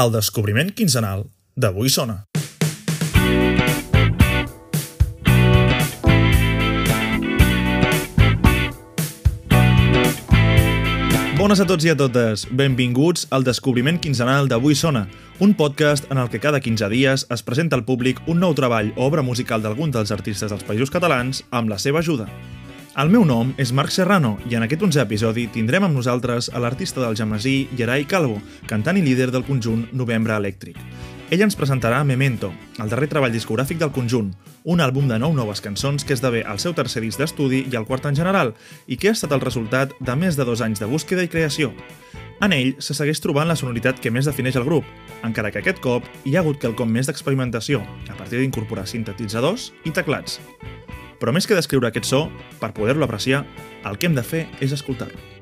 [0.00, 2.14] El descobriment quinzenal d'Avui Sona.
[11.36, 12.46] Bones a tots i a totes.
[12.48, 15.04] Benvinguts al descobriment quinzenal d'Avui Sona,
[15.44, 18.94] un podcast en el que cada 15 dies es presenta al públic un nou treball
[18.96, 22.30] o obra musical d'algun dels artistes dels països catalans amb la seva ajuda.
[22.92, 26.60] El meu nom és Marc Serrano i en aquest 11è episodi tindrem amb nosaltres a
[26.60, 28.36] l'artista del jamasí Gerai Calvo,
[28.68, 30.76] cantant i líder del conjunt Novembre Elèctric.
[31.32, 34.28] Ell ens presentarà Memento, el darrer treball discogràfic del conjunt,
[34.68, 37.88] un àlbum de nou noves cançons que esdevé el seu tercer disc d'estudi i el
[37.88, 38.52] quart en general,
[38.84, 41.72] i que ha estat el resultat de més de dos anys de búsqueda i creació.
[42.44, 44.84] En ell se segueix trobant la sonoritat que més defineix el grup,
[45.24, 47.80] encara que aquest cop hi ha hagut quelcom més d'experimentació,
[48.12, 50.42] a partir d'incorporar sintetitzadors i teclats.
[51.22, 52.24] Però més que descriure aquest so,
[52.58, 53.44] per poder-lo apreciar,
[53.86, 55.41] el que hem de fer és escoltar-lo.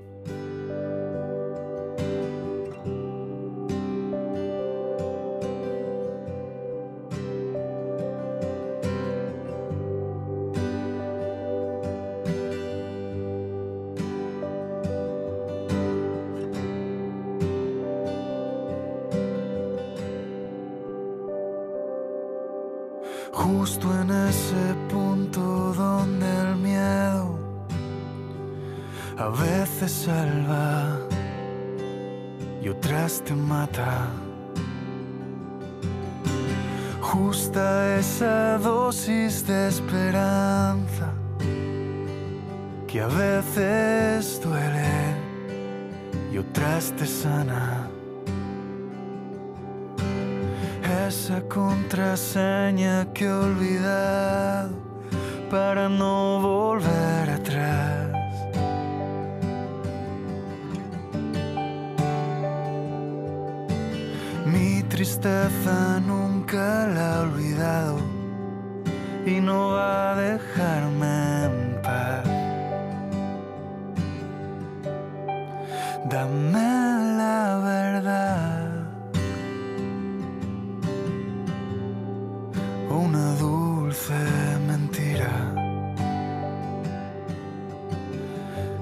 [37.13, 41.13] Justa esa dosis de esperanza
[42.87, 45.17] que a veces duele
[46.33, 47.91] y otras te sana.
[51.09, 54.71] Esa contraseña que he olvidado
[55.51, 58.00] para no volver atrás.
[65.01, 67.97] Tristeza nunca la he olvidado
[69.25, 72.25] y no va a dejarme en paz.
[76.05, 76.71] Dame
[77.23, 77.41] la
[77.73, 78.71] verdad.
[82.91, 84.21] una dulce
[84.69, 85.33] mentira.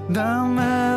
[0.09, 0.88] Dame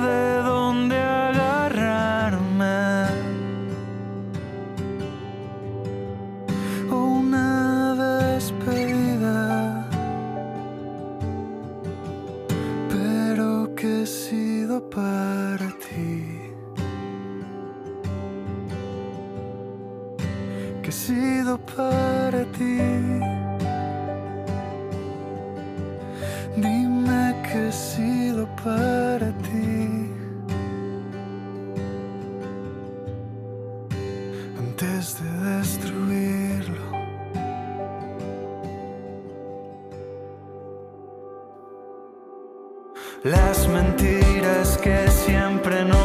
[43.25, 46.02] Las mentiras que siempre nos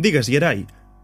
[0.00, 0.62] Digues, Yeray,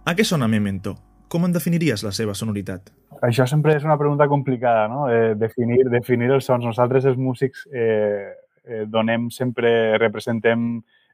[0.08, 0.94] a què sona Memento?
[1.28, 2.86] Com en definiries la seva sonoritat?
[3.26, 5.02] Això sempre és una pregunta complicada, no?
[5.12, 6.64] Eh, definir, definir els sons.
[6.64, 8.30] Nosaltres, els músics, eh,
[8.64, 10.62] eh, donem sempre, representem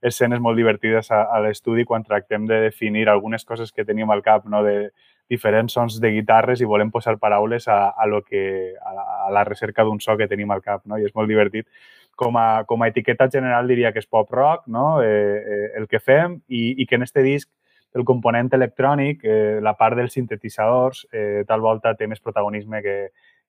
[0.00, 4.23] escenes molt divertides a, a l'estudi quan tractem de definir algunes coses que tenim al
[4.23, 4.61] cap, no?
[4.62, 4.93] de
[5.31, 9.32] diferents sons de guitarres i volem posar paraules a, a, lo que, a, la, a
[9.34, 11.00] la recerca d'un so que tenim al cap, no?
[11.02, 11.67] i és molt divertit.
[12.14, 15.02] Com a, com a etiqueta general diria que és pop rock, no?
[15.02, 17.50] eh, eh, el que fem, i, i que en este disc
[17.94, 22.96] el component electrònic, eh, la part dels sintetitzadors, eh, tal volta té més protagonisme que,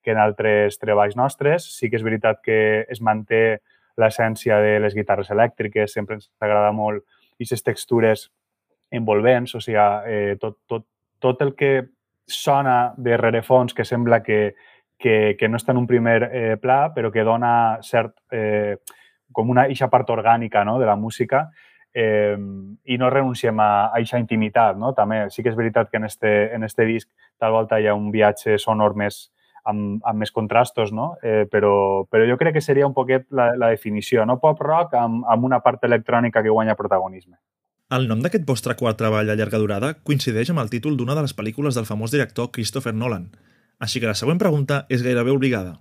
[0.02, 1.64] que en altres treballs nostres.
[1.78, 2.58] Sí que és veritat que
[2.88, 3.60] es manté
[3.96, 7.04] l'essència de les guitarres elèctriques, sempre ens agrada molt
[7.34, 8.28] aquestes textures
[8.94, 10.86] envolvents, o sigui, eh, tot, tot,
[11.18, 11.72] tot el que
[12.26, 14.54] sona de rerefons que sembla que,
[14.98, 18.76] que, que no està en un primer eh, pla, però que dona cert, eh,
[19.32, 20.78] com una eixa part orgànica no?
[20.78, 21.48] de la música
[21.94, 22.36] eh,
[22.84, 24.76] i no renunciem a, a eixa intimitat.
[24.76, 24.92] No?
[24.94, 27.08] També sí que és veritat que en este, en este disc
[27.38, 29.28] tal volta hi ha un viatge sonor més,
[29.64, 31.14] amb, amb més contrastos, no?
[31.22, 34.38] Eh, però, però jo crec que seria un poquet la, la definició, no?
[34.42, 37.38] Pop rock amb, amb una part electrònica que guanya protagonisme.
[37.94, 41.26] El nom d'aquest vostre quart treball a llarga durada coincideix amb el títol d'una de
[41.26, 43.28] les pel·lícules del famós director Christopher Nolan.
[43.78, 45.76] Així que la següent pregunta és gairebé obligada.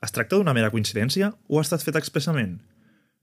[0.00, 2.60] Es tracta d'una mera coincidència o ha estat fet expressament?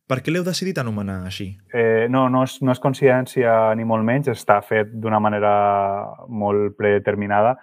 [0.08, 1.50] Per què l'heu decidit anomenar així?
[1.76, 5.52] Eh, no, no és, no és coincidència ni molt menys, està fet d'una manera
[6.32, 7.58] molt predeterminada.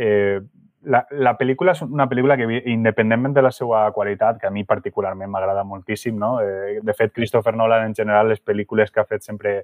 [0.00, 0.40] Eh,
[0.88, 4.64] la, la pel·lícula és una pel·lícula que, independentment de la seva qualitat, que a mi
[4.64, 6.38] particularment m'agrada moltíssim, no?
[6.40, 9.58] Eh, de fet, Christopher Nolan, en general, les pel·lícules que ha fet sempre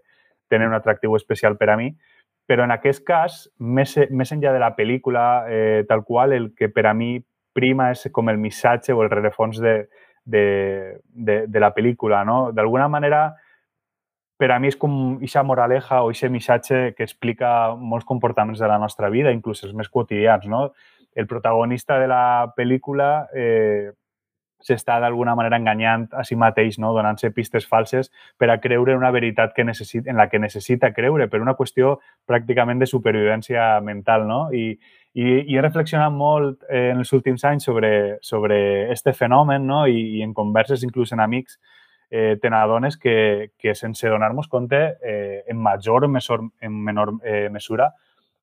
[0.53, 1.89] tenen un atractiu especial per a mi,
[2.47, 6.69] però en aquest cas, més, més enllà de la pel·lícula eh, tal qual, el que
[6.69, 7.17] per a mi
[7.57, 9.87] prima és com el missatge o el rerefons de,
[10.27, 12.51] de, de, de la pel·lícula, no?
[12.53, 13.31] D'alguna manera,
[14.37, 18.69] per a mi és com aquesta moraleja o aquest missatge que explica molts comportaments de
[18.69, 20.67] la nostra vida, inclús els més quotidians, no?
[21.17, 23.93] el protagonista de la pel·lícula eh,
[24.61, 26.93] s'està d'alguna manera enganyant a si mateix, no?
[26.93, 30.93] donant-se pistes falses per a creure en una veritat que necessita, en la que necessita
[30.93, 31.97] creure, per una qüestió
[32.29, 34.27] pràcticament de supervivència mental.
[34.29, 34.41] No?
[34.53, 34.77] I,
[35.17, 37.91] i, i he reflexionat molt eh, en els últims anys sobre,
[38.21, 38.59] sobre
[38.93, 39.87] este fenomen no?
[39.89, 41.57] I, i en converses inclús en amics
[42.11, 47.15] eh, te n'adones que, que sense donar-nos compte, eh, en major o mesor, en menor
[47.25, 47.95] eh, mesura,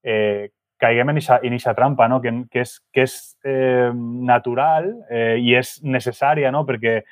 [0.02, 2.20] eh, caiguem en aquesta trampa, no?
[2.22, 3.14] que, que és, que és
[3.46, 6.66] eh, natural eh, i és necessària, no?
[6.68, 7.04] perquè,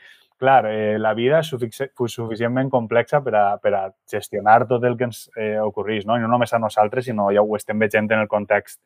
[0.41, 5.07] clar, eh, la vida és suficientment complexa per a, per a gestionar tot el que
[5.07, 6.17] ens eh, ocorrís, no?
[6.17, 8.81] I no només a nosaltres, sinó ja ho estem veient en el context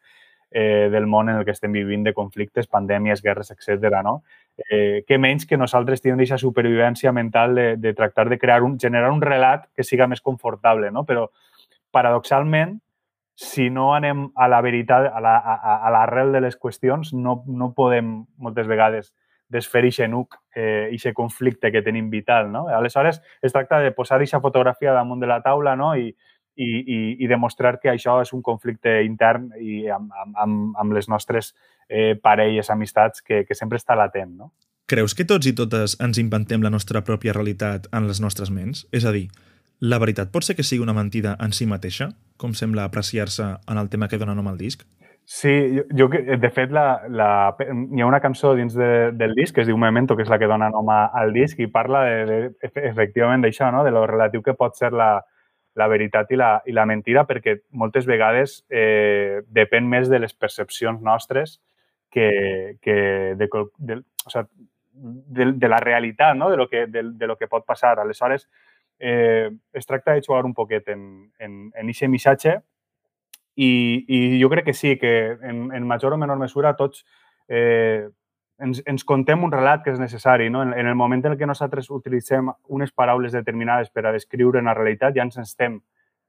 [0.51, 3.99] eh, del món en el que estem vivint de conflictes, pandèmies, guerres, etc.
[4.03, 4.21] No?
[4.69, 8.79] Eh, que menys que nosaltres tinguem aquesta supervivència mental de, de tractar de crear un,
[8.79, 11.05] generar un relat que siga més confortable, no?
[11.05, 11.29] però
[11.91, 12.79] paradoxalment
[13.35, 17.41] si no anem a la veritat, a l'arrel la, a, a de les qüestions, no,
[17.47, 19.11] no podem moltes vegades
[19.47, 22.51] desfer aquest nuc, eh, aquest conflicte que tenim vital.
[22.51, 22.67] No?
[22.67, 25.93] Aleshores, es tracta de posar aquesta fotografia damunt de la taula no?
[25.95, 26.15] I,
[26.55, 30.11] i, i, i demostrar que això és un conflicte intern i amb,
[30.41, 31.53] amb, amb les nostres
[31.89, 34.35] eh, parelles, amistats, que, que sempre està latent.
[34.37, 34.51] No?
[34.87, 38.85] Creus que tots i totes ens inventem la nostra pròpia realitat en les nostres ments?
[38.93, 39.27] És a dir,
[39.81, 43.81] la veritat pot ser que sigui una mentida en si mateixa, com sembla apreciar-se en
[43.81, 44.85] el tema que dona nom al disc?
[45.25, 45.49] Sí,
[45.97, 49.63] jo, jo de fet, la, la, hi ha una cançó dins de, del disc que
[49.63, 52.69] es diu Memento, que és la que dona nom al disc i parla de, de,
[52.85, 53.81] efectivament d'això, no?
[53.83, 55.17] de lo relatiu que pot ser la,
[55.75, 60.33] la veritat i la, i la mentida, perquè moltes vegades eh, depèn més de les
[60.33, 61.59] percepcions nostres
[62.09, 62.95] que, que
[63.35, 64.45] de, de, o sea,
[64.95, 66.49] de, de la realitat, no?
[66.49, 67.99] de, lo que, de, de lo que pot passar.
[67.99, 68.47] Aleshores,
[68.99, 72.55] eh, es tracta de jugar un poquet en, en, en aquest missatge
[73.55, 73.71] i,
[74.07, 77.05] i jo crec que sí, que en, en major o menor mesura tots
[77.47, 78.07] eh,
[78.59, 80.49] ens, ens contem un relat que és necessari.
[80.49, 80.63] No?
[80.63, 84.73] En, en el moment en què nosaltres utilitzem unes paraules determinades per a descriure una
[84.77, 85.79] realitat, ja ens estem,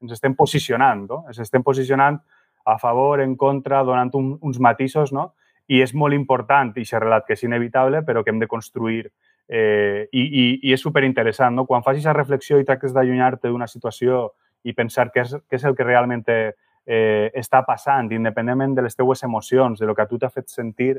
[0.03, 1.07] ens estem posicionant.
[1.11, 1.23] No?
[1.29, 2.21] Ens estem posicionant
[2.67, 5.35] a favor, en contra, donant un, uns matisos, no?
[5.67, 9.11] I és molt important, aquest relat, que és inevitable, però que hem de construir
[9.49, 11.67] Eh, i, i, I és superinteressant, no?
[11.67, 14.33] Quan facis aquesta reflexió i tractes d'allunyar-te d'una situació
[14.67, 18.99] i pensar què és, què és el que realment eh, està passant, independentment de les
[18.99, 20.97] teues emocions, de lo que a tu t'ha fet sentir,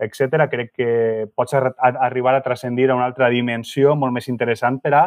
[0.00, 0.48] etc.
[0.50, 0.90] crec que
[1.36, 5.04] pots arribar a transcendir a una altra dimensió molt més interessant per a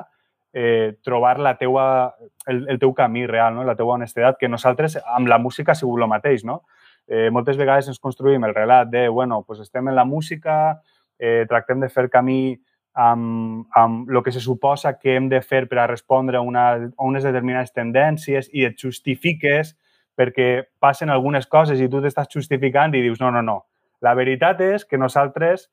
[0.54, 3.66] eh, trobar la teua, el, el teu camí real, no?
[3.66, 6.46] la teua honestedat, que nosaltres amb la música ha sigut el mateix.
[6.46, 6.62] No?
[7.08, 10.80] Eh, moltes vegades ens construïm el relat de, bueno, pues estem en la música,
[11.20, 12.56] eh, tractem de fer camí
[12.94, 16.68] amb, amb el que se suposa que hem de fer per a respondre a, una,
[16.78, 19.74] a unes determinades tendències i et justifiques
[20.14, 23.64] perquè passen algunes coses i tu t'estàs justificant i dius no, no, no.
[24.04, 25.70] La veritat és que nosaltres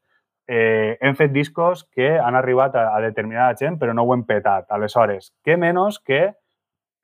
[0.48, 4.24] eh, hem fet discos que han arribat a, a determinada gent però no ho hem
[4.28, 4.68] petat.
[4.70, 6.30] Aleshores, què menys que,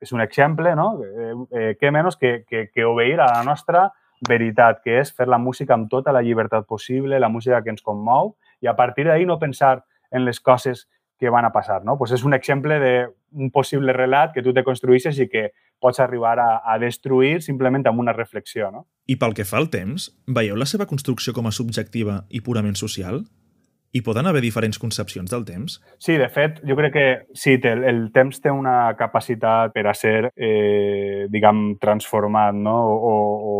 [0.01, 0.89] és un exemple, no?
[1.03, 3.89] Eh, eh, què menys que, que, que obeir a la nostra
[4.27, 7.85] veritat, que és fer la música amb tota la llibertat possible, la música que ens
[7.85, 10.87] commou, i a partir d'ahir no pensar en les coses
[11.19, 11.83] que van a passar.
[11.85, 11.97] No?
[11.97, 15.49] Pues és un exemple d'un possible relat que tu te construïssis i que
[15.81, 18.71] pots arribar a, a destruir simplement amb una reflexió.
[18.71, 18.85] No?
[19.07, 22.77] I pel que fa al temps, veieu la seva construcció com a subjectiva i purament
[22.79, 23.23] social?
[23.95, 25.79] Hi poden haver diferents concepcions del temps?
[25.97, 29.93] Sí, de fet, jo crec que sí, el, el temps té una capacitat per a
[29.95, 32.75] ser, eh, diguem, transformat, no?
[32.91, 33.13] O,
[33.53, 33.55] o,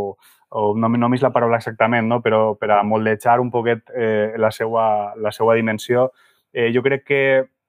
[0.50, 2.22] o no, no la paraula exactament, no?
[2.22, 6.12] però per a moldejar un poquet eh, la, seva, la seva dimensió,
[6.58, 7.22] eh, jo crec que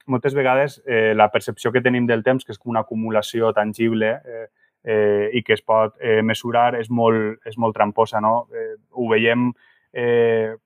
[0.09, 4.47] moltes vegades eh, la percepció que tenim del temps, que és una acumulació tangible eh,
[4.85, 8.23] eh, i que es pot eh, mesurar, és molt, és molt tramposa.
[8.25, 8.49] No?
[8.49, 9.50] Eh, ho veiem
[9.92, 10.57] eh,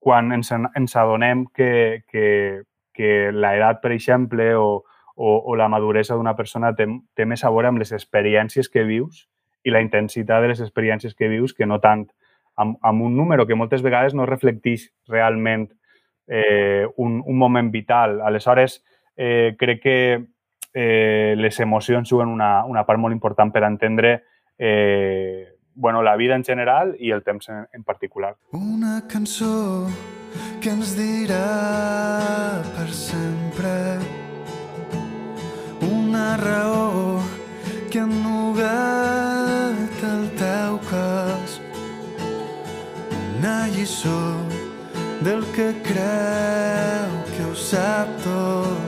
[0.00, 2.26] quan ens, ens adonem que, que,
[2.96, 7.52] que l'edat, per exemple, o, o, o la maduresa d'una persona té, té més a
[7.52, 9.26] veure amb les experiències que vius
[9.66, 12.06] i la intensitat de les experiències que vius que no tant
[12.56, 15.85] amb, amb un número que moltes vegades no reflecteix realment eh,
[16.26, 18.20] un, un moment vital.
[18.20, 18.82] Aleshores,
[19.16, 20.26] eh, crec que
[20.74, 24.24] eh, les emocions juguen una, una part molt important per entendre
[24.58, 28.36] eh, bueno, la vida en general i el temps en, en particular.
[28.52, 29.88] Una cançó
[30.60, 33.72] que ens dirà per sempre
[35.88, 37.20] una raó
[37.92, 38.66] que ha ennugat
[40.10, 41.60] el teu cos
[43.36, 44.20] una lliçó
[45.20, 48.78] del que creu que ho sap tot.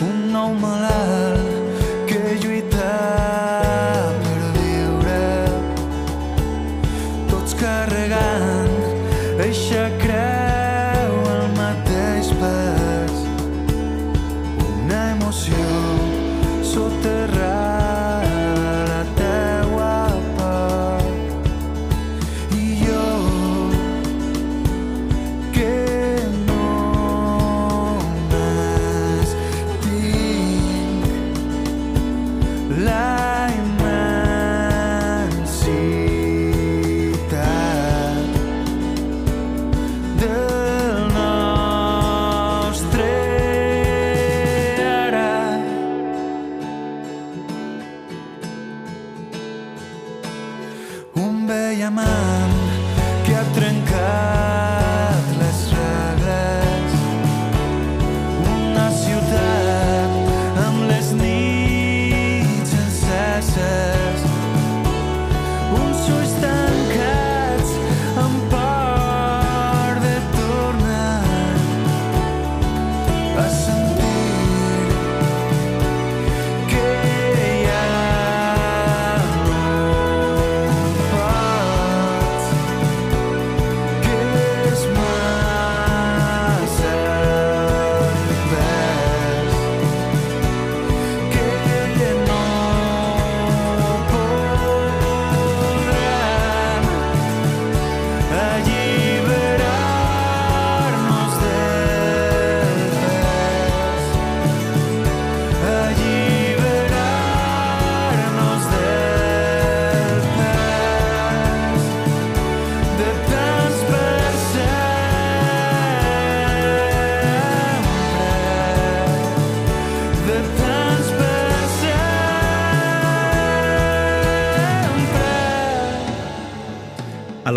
[0.00, 2.90] Un nou malalt que lluita
[4.24, 5.26] per viure,
[7.32, 8.76] tots carregant
[9.46, 13.24] eixa creu el mateix pes.
[14.70, 15.70] Una emoció
[16.62, 17.19] soterrada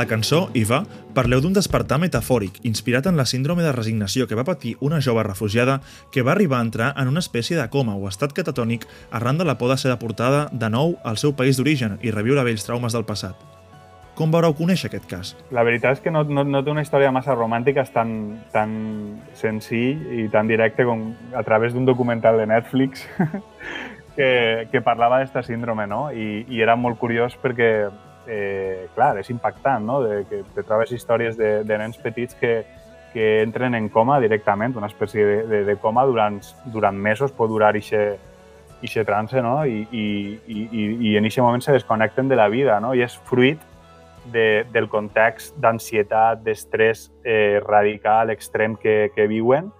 [0.03, 0.81] la cançó, Iva,
[1.15, 5.23] parleu d'un despertar metafòric, inspirat en la síndrome de resignació que va patir una jove
[5.23, 5.77] refugiada
[6.11, 8.83] que va arribar a entrar en una espècie de coma o estat catatònic
[9.15, 12.43] arran de la por de ser deportada de nou al seu país d'origen i reviure
[12.43, 13.39] vells traumes del passat.
[14.19, 15.33] Com vareu conèixer aquest cas?
[15.55, 18.75] La veritat és que no, no, no té una història massa romàntica, és tan, tan
[19.39, 23.07] senzill i tan directe com a través d'un documental de Netflix
[24.17, 26.09] que, que parlava d'esta síndrome, no?
[26.11, 27.87] I, I era molt curiós perquè,
[28.27, 30.01] eh, clar, és impactant, no?
[30.03, 32.63] De, que te trobes històries de, de nens petits que,
[33.13, 36.39] que entren en coma directament, una espècie de, de, de coma durant,
[36.73, 38.17] durant mesos, pot durar ixe,
[38.83, 39.61] ixe trance, no?
[39.65, 40.07] I, i,
[40.47, 42.93] i, i en aquest moment se desconnecten de la vida, no?
[42.95, 43.61] I és fruit
[44.31, 49.71] de, del context d'ansietat, d'estrès eh, radical, extrem que, que viuen.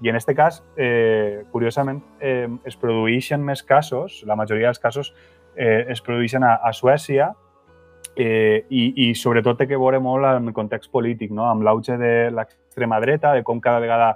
[0.00, 5.12] I en aquest cas, eh, curiosament, eh, es produeixen més casos, la majoria dels casos
[5.54, 7.34] eh, es produeixen a, a Suècia
[8.16, 11.46] eh, i, i sobretot té que veure molt amb el context polític, no?
[11.48, 14.14] amb l'auge de l'extrema dreta, de com cada vegada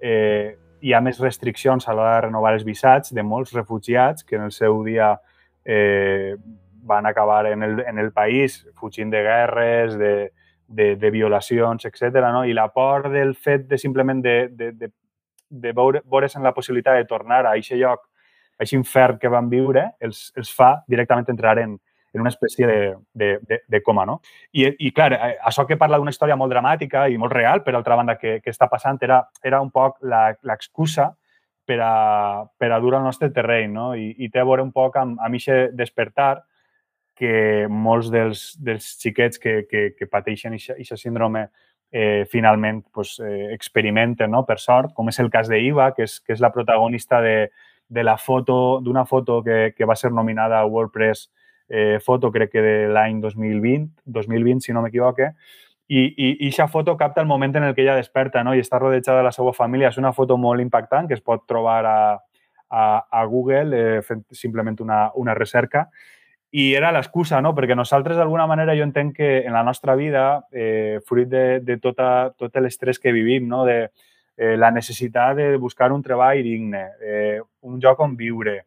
[0.00, 4.36] eh, hi ha més restriccions a l'hora de renovar els visats de molts refugiats que
[4.36, 5.14] en el seu dia
[5.64, 6.36] eh,
[6.84, 10.32] van acabar en el, en el país fugint de guerres, de,
[10.68, 12.20] de, de violacions, etc.
[12.28, 12.44] No?
[12.44, 14.90] I la por del fet de simplement de, de, de,
[15.48, 18.04] de veure, veure's en la possibilitat de tornar a aquest lloc,
[18.58, 21.78] a aquest infern que van viure, els, els fa directament entrar en,
[22.14, 22.78] en una espècie de,
[23.12, 24.06] de, de, de coma.
[24.06, 24.20] No?
[24.52, 27.74] I, I, clar, eh, això que parla d'una història molt dramàtica i molt real, per
[27.74, 31.10] altra banda, que, que està passant, era, era un poc l'excusa
[31.64, 33.92] per a, per a dur al nostre terreny, no?
[33.96, 36.44] I, i té a veure un poc amb, amb aquest despertar
[37.14, 41.46] que molts dels, dels xiquets que, que, que pateixen aquesta síndrome
[41.94, 44.42] eh, finalment pues, eh, experimenten, no?
[44.44, 47.52] per sort, com és el cas d'Iva, que és, que és la protagonista de,
[47.86, 51.28] de la foto, d'una foto que, que va ser nominada a WordPress
[51.68, 55.34] eh, foto, crec que de l'any 2020, 2020, si no m'equivoque,
[55.86, 58.54] i, i, i aquesta foto capta el moment en el que ella desperta no?
[58.54, 59.90] i està rodejada de la seva família.
[59.92, 61.98] És una foto molt impactant que es pot trobar a,
[62.70, 65.88] a, a Google eh, fent simplement una, una recerca
[66.54, 67.50] i era l'excusa, no?
[67.50, 71.76] Perquè nosaltres, d'alguna manera, jo entenc que en la nostra vida, eh, fruit de, de
[71.82, 73.64] tota, tot l'estrès que vivim, no?
[73.66, 73.88] de
[74.36, 78.60] eh, la necessitat de buscar un treball digne, eh, un lloc on viure,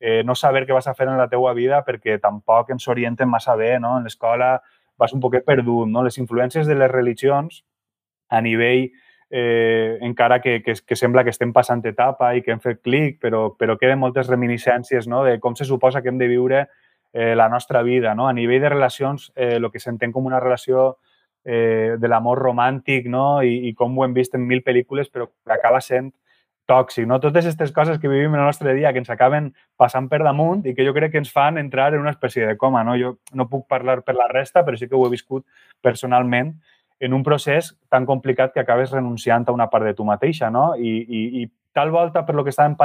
[0.00, 3.28] eh, no saber què vas a fer en la teua vida perquè tampoc ens orienten
[3.28, 3.96] massa bé, no?
[3.98, 4.58] En l'escola
[4.98, 6.04] vas un poquet perdut, no?
[6.04, 7.64] Les influències de les religions
[8.28, 8.90] a nivell
[9.30, 13.18] eh, encara que, que, que sembla que estem passant etapa i que hem fet clic,
[13.22, 15.24] però, però queden moltes reminiscències no?
[15.26, 16.60] de com se suposa que hem de viure
[17.12, 18.14] eh, la nostra vida.
[18.14, 18.28] No?
[18.28, 20.98] A nivell de relacions, eh, que s'entén com una relació
[21.44, 23.42] eh, de l'amor romàntic no?
[23.42, 26.12] I, i com ho hem vist en mil pel·lícules, però acaba sent
[26.66, 27.06] tòxic.
[27.06, 27.18] No?
[27.20, 30.64] Totes aquestes coses que vivim en el nostre dia que ens acaben passant per damunt
[30.66, 32.84] i que jo crec que ens fan entrar en una espècie de coma.
[32.84, 32.96] No?
[33.00, 35.44] Jo no puc parlar per la resta, però sí que ho he viscut
[35.82, 36.54] personalment
[37.00, 40.50] en un procés tan complicat que acabes renunciant a una part de tu mateixa.
[40.50, 40.72] No?
[40.76, 42.76] I, i, i tal volta per lo que estàvem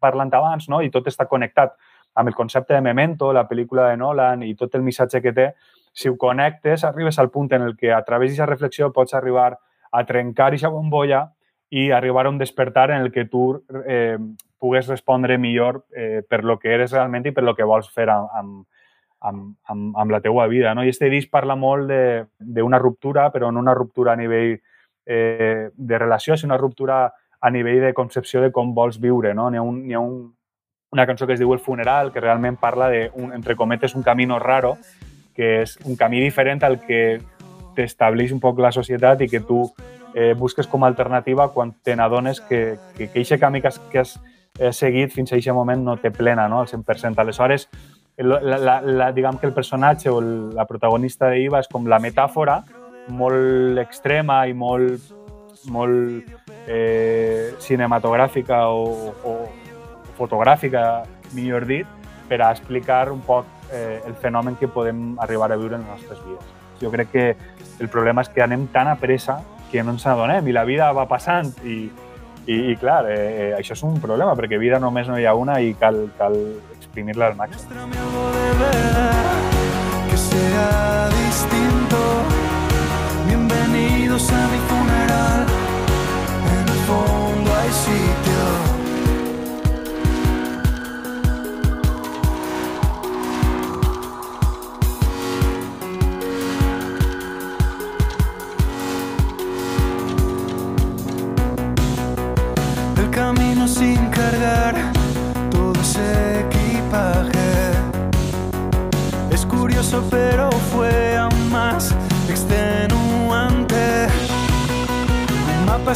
[0.00, 0.80] parlant abans, no?
[0.80, 1.76] i tot està connectat
[2.16, 5.50] amb el concepte de Memento, la pel·lícula de Nolan i tot el missatge que té,
[5.92, 9.58] si ho connectes, arribes al punt en el que a través d'aquesta reflexió pots arribar
[9.92, 11.26] a trencar aquesta bombolla
[11.70, 14.18] i arribar a un despertar en el que tu eh,
[14.58, 18.08] pugues respondre millor eh, per lo que eres realment i per lo que vols fer
[18.10, 18.64] amb,
[19.20, 20.74] amb, amb, amb la teua vida.
[20.74, 20.84] No?
[20.84, 21.90] I este disc parla molt
[22.38, 24.56] d'una ruptura, però no una ruptura a nivell
[25.06, 29.34] eh, de relació, sinó una ruptura a nivell de concepció de com vols viure.
[29.34, 29.50] No?
[29.50, 30.20] N'hi ha, un, ha un,
[30.92, 34.02] una cançó que es diu El funeral, que realment parla de, un, entre cometes, un
[34.02, 34.76] camino raro,
[35.36, 37.20] que és un camí diferent al que
[37.76, 39.66] t'estableix un poc la societat i que tu
[40.16, 43.78] eh, busques com a alternativa quan te n'adones que, que, que aquest camí que has,
[43.92, 44.14] que has
[44.58, 47.20] eh, seguit fins a aquest moment no té plena no, al 100%.
[47.20, 47.68] Aleshores,
[48.16, 52.62] la, la, la, diguem que el personatge o la protagonista d'Iva és com la metàfora
[53.12, 55.12] molt extrema i molt,
[55.68, 56.24] molt
[56.64, 59.34] eh, cinematogràfica o, o,
[60.16, 61.04] fotogràfica,
[61.36, 65.76] millor dit, per a explicar un poc eh, el fenomen que podem arribar a viure
[65.76, 66.56] en les nostres vides.
[66.80, 67.26] Jo crec que
[67.84, 70.90] el problema és que anem tan a pressa que no ens n'adonem i la vida
[70.96, 71.78] va passant i,
[72.46, 75.34] i, i clar, eh, eh, això és un problema perquè vida només no hi ha
[75.34, 76.38] una i cal, cal
[76.78, 77.66] exprimir-la al màxim.
[80.10, 81.25] Que sea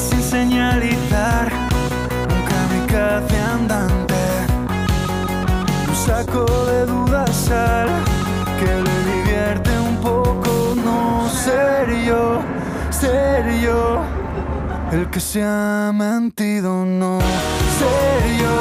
[0.08, 1.46] sin señalizar,
[2.34, 4.22] un kamikaze andante.
[5.88, 7.88] Un saco de dudas al
[8.58, 12.40] que le divierte un poco no ser yo,
[12.90, 14.02] ser yo.
[14.92, 17.20] El que se ha mentido no
[17.80, 18.54] serio,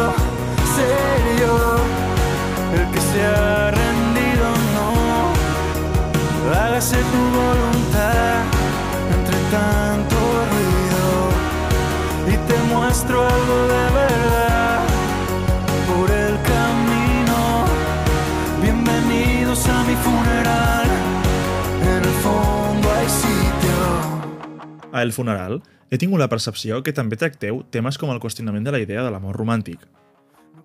[0.77, 1.53] serio.
[2.77, 4.87] El que se ha rendido no.
[6.53, 8.35] Hágase tu voluntad
[9.15, 9.88] entre tanto
[12.89, 14.87] nuestro algo de verdad
[15.87, 17.65] por el camino.
[18.63, 20.87] Bienvenidos a mi funeral.
[21.83, 24.89] En el fondo hay sitio.
[24.91, 28.73] A El Funeral he tingut la percepció que també tracteu temes com el qüestionament de
[28.73, 29.85] la idea de l'amor romàntic.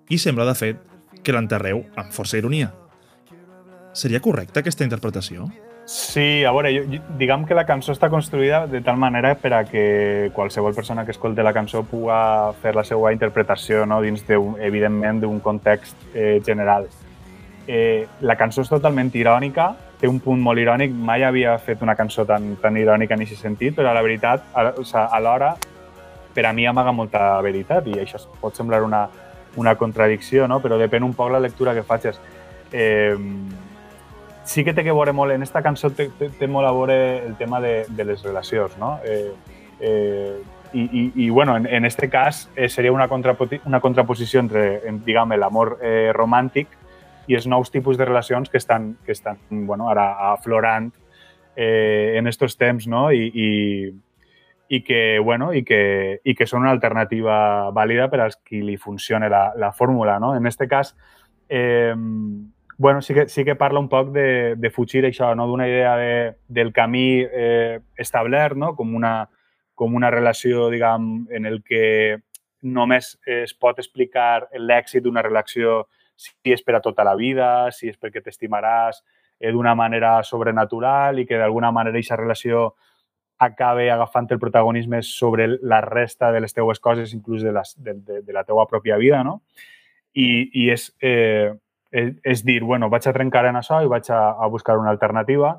[0.09, 0.81] I sembla, de fet,
[1.21, 2.73] que l'enterreu amb força ironia.
[3.93, 5.51] Seria correcta aquesta interpretació?
[5.87, 9.65] Sí, a veure, jo, diguem que la cançó està construïda de tal manera per a
[9.69, 14.01] que qualsevol persona que escolti la cançó puga fer la seva interpretació no?
[14.01, 14.25] dins,
[14.65, 16.89] evidentment, d'un context eh, general.
[17.69, 21.97] Eh, la cançó és totalment irònica, té un punt molt irònic, mai havia fet una
[21.97, 25.53] cançó tan, tan irònica en aquest sentit, però la veritat, a, o sigui, alhora,
[26.35, 29.05] per a mi amaga molta veritat i això pot semblar una,
[29.61, 30.63] una contradicció, no?
[30.65, 32.17] però depèn un poc la lectura que facis.
[32.73, 33.15] Eh,
[34.45, 36.97] sí que té que veure molt, en aquesta cançó té, té, té molt a veure
[37.25, 38.99] el tema de, de les relacions, no?
[39.05, 39.33] Eh,
[39.81, 40.37] eh,
[40.75, 43.09] i, i, i bueno, en, en este cas eh, seria una,
[43.65, 46.69] una contraposició entre, en, diguem, l'amor eh, romàntic
[47.27, 50.93] i els nous tipus de relacions que estan, que estan bueno, ara aflorant
[51.57, 53.11] eh, en estos temps, no?
[53.13, 53.49] I, i,
[54.69, 58.77] i que, bueno, i que, i que són una alternativa vàlida per als qui li
[58.77, 60.35] funcione la, la fórmula, no?
[60.37, 60.97] En este cas,
[61.49, 61.95] eh,
[62.79, 65.47] bueno, sí que, sí que parla un poc de, de fugir això, no?
[65.47, 66.15] d'una idea de,
[66.49, 68.75] del camí eh, establert, no?
[68.77, 69.29] com, una,
[69.75, 72.23] com una relació, diguem, en el que
[72.65, 75.85] només es pot explicar l'èxit d'una relació
[76.17, 79.03] si és per a tota la vida, si és perquè t'estimaràs
[79.41, 82.73] eh, d'una manera sobrenatural i que d'alguna manera aquesta relació
[83.39, 87.95] acabe agafant el protagonisme sobre la resta de les teues coses, inclús de, les, de,
[87.95, 89.43] de, de la teua pròpia vida, no?
[90.15, 91.51] I, i és, eh,
[91.95, 94.91] és, és dir, bueno, vaig a trencar en això i vaig a, a buscar una
[94.91, 95.55] alternativa.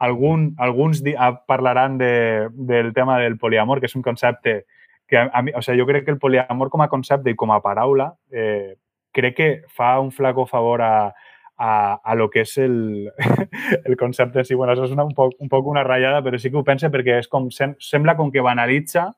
[0.00, 1.16] Algun, alguns di,
[1.50, 4.62] parlaran de, del tema del poliamor, que és un concepte
[5.10, 7.36] que a, a mi, o sigui, jo crec que el poliamor com a concepte i
[7.36, 8.78] com a paraula eh,
[9.12, 11.12] crec que fa un flaco favor a,
[11.58, 13.10] a, a lo que és el,
[13.84, 14.54] el concepte sí.
[14.54, 16.88] Bueno, això és una, un, poc, un poc una ratllada, però sí que ho pense
[16.94, 19.10] perquè és com, sem, sembla com que banalitza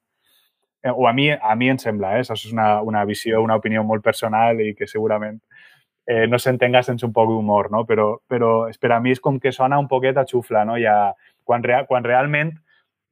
[0.82, 2.24] eh, o a mi, a mi em sembla, eh?
[2.24, 5.38] això és una, una visió, una opinió molt personal i que segurament
[6.06, 7.84] eh, no s'entenga sense un poc d'humor, no?
[7.86, 10.78] Però, però per a mi és com que sona un poquet a xufla, no?
[10.80, 12.52] Ja, quan, rea, quan realment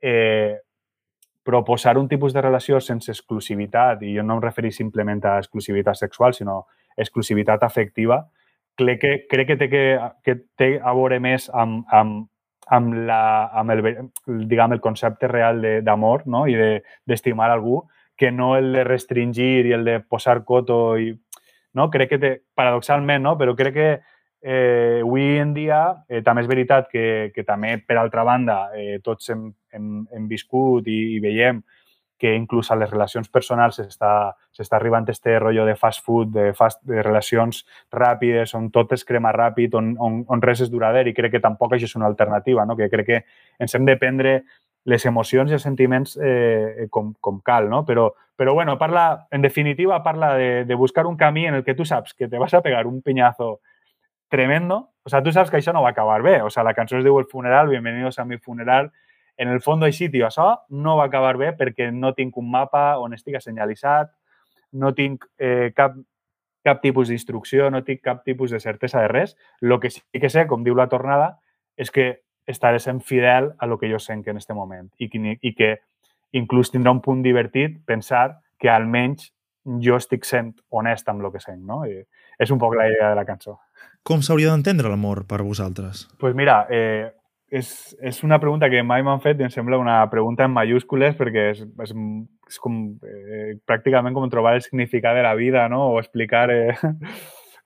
[0.03, 0.59] eh,
[1.43, 5.97] proposar un tipus de relació sense exclusivitat, i jo no em referís simplement a exclusivitat
[5.97, 6.65] sexual, sinó
[6.97, 8.25] exclusivitat afectiva,
[8.77, 9.85] crec que, crec que té, que,
[10.25, 12.27] que té a veure més amb, amb,
[12.71, 13.23] amb, la,
[13.57, 13.83] amb el,
[14.49, 16.47] diguem, el concepte real d'amor no?
[16.49, 16.57] i
[17.09, 17.81] d'estimar de, algú
[18.21, 21.15] que no el de restringir i el de posar coto i
[21.75, 21.91] no?
[21.91, 23.37] Crec que, té, paradoxalment, no?
[23.39, 23.91] però crec que
[24.43, 28.99] eh, avui en dia eh, també és veritat que, que també, per altra banda, eh,
[29.05, 31.63] tots hem, hem, hem viscut i, i veiem
[32.21, 36.83] que inclús a les relacions personals s'està arribant este rotllo de fast food, de, fast,
[36.85, 37.63] de relacions
[37.97, 41.41] ràpides, on tot es crema ràpid, on, on, on res és durader i crec que
[41.41, 42.77] tampoc això és una alternativa, no?
[42.77, 43.23] que crec que
[43.59, 44.35] ens hem de prendre
[44.85, 47.85] les emocions i els sentiments eh, com, com cal, no?
[47.87, 51.75] Però, però bueno, parla, en definitiva, parla de, de buscar un camí en el que
[51.75, 53.61] tu saps que te vas a pegar un peñazo
[54.29, 54.93] tremendo.
[55.03, 56.41] O sea, tu saps que això no va acabar bé.
[56.43, 58.93] O sea, la cançó es diu El funeral, bienvenidos a mi funeral.
[59.37, 62.99] En el fons, així, tio, això no va acabar bé perquè no tinc un mapa
[63.01, 64.11] on estigui senyalitzat,
[64.73, 65.97] no tinc eh, cap,
[66.65, 69.37] cap tipus d'instrucció, no tinc cap tipus de certesa de res.
[69.61, 71.39] El que sí que sé, com diu la tornada,
[71.77, 75.37] és que estaré sent fidel a lo que jo sent en aquest moment i que,
[75.41, 75.77] i que
[76.37, 79.31] inclús tindrà un punt divertit pensar que almenys
[79.85, 81.83] jo estic sent honest amb el que sent, no?
[81.87, 82.03] I
[82.41, 83.59] és un poc la idea de la cançó.
[84.07, 86.07] Com s'hauria d'entendre l'amor per vosaltres?
[86.09, 87.11] Doncs pues mira, eh,
[87.51, 91.17] és, és una pregunta que mai m'han fet i em sembla una pregunta en mayúscules
[91.19, 91.93] perquè és, és,
[92.49, 95.91] és com, eh, pràcticament com trobar el significat de la vida, no?
[95.93, 96.77] O explicar eh,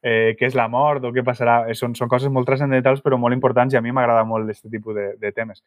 [0.05, 1.63] eh, què és la mort o què passarà.
[1.71, 4.69] Eh, són, són coses molt transcendentals però molt importants i a mi m'agrada molt aquest
[4.71, 5.65] tipus de, de temes.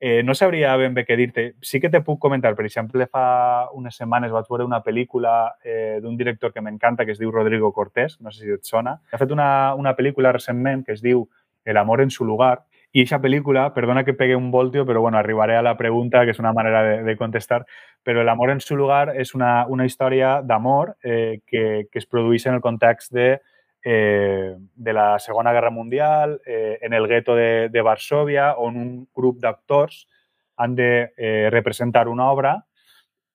[0.00, 1.42] Eh, no sabria ben bé què dir-te.
[1.60, 5.98] Sí que te puc comentar, per exemple, fa unes setmanes vaig veure una pel·lícula eh,
[6.00, 8.96] d'un director que m'encanta, que es diu Rodrigo Cortés, no sé si et sona.
[9.12, 11.26] Ha fet una, una pel·lícula recentment que es diu
[11.68, 15.18] El amor en su lugar, i aquesta pel·lícula, perdona que pegue un voltio, però bueno,
[15.18, 17.64] arribaré a la pregunta, que és una manera de, de contestar,
[18.02, 22.06] però El amor en su lugar és una, una història d'amor eh, que, que es
[22.06, 23.40] produeix en el context de,
[23.84, 29.08] eh, de la Segona Guerra Mundial, eh, en el gueto de, de Varsovia, on un
[29.14, 30.08] grup d'actors
[30.56, 32.64] han de eh, representar una obra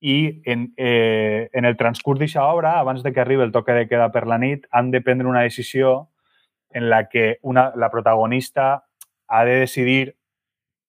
[0.01, 3.87] i en, eh, en el transcurs d'aquesta obra, abans de que arribi el toque de
[3.87, 6.09] queda per la nit, han de prendre una decisió
[6.69, 8.84] en la que una, la protagonista
[9.27, 10.17] ha de decidir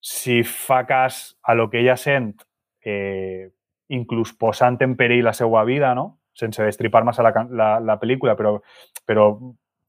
[0.01, 2.43] si fa cas a lo que ella sent,
[2.85, 3.51] eh,
[3.89, 4.37] inclús
[4.81, 6.21] en perill la seva vida, no?
[6.33, 8.61] sense destripar massa la, la, la pel·lícula, però,
[9.07, 9.33] però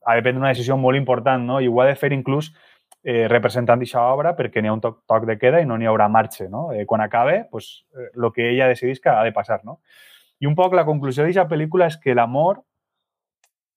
[0.05, 1.59] ha de prendre una decisió molt important no?
[1.59, 2.53] i ho ha de fer inclús
[3.03, 6.07] eh, representant obra perquè n'hi ha un toc, toc de queda i no n'hi haurà
[6.07, 6.47] marxa.
[6.49, 6.71] No?
[6.71, 9.63] Eh, quan acabe, pues, eh, lo que ella decidís ha de passar.
[9.65, 9.81] No?
[10.39, 12.63] I un poc la conclusió d'aquesta pel·lícula és que l'amor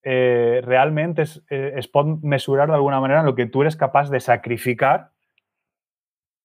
[0.03, 4.11] eh, realment es, eh, es pot mesurar d'alguna manera en el que tu eres capaç
[4.11, 5.11] de sacrificar